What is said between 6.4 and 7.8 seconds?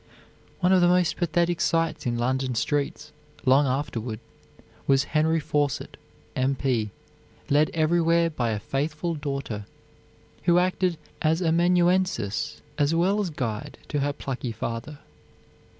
P., led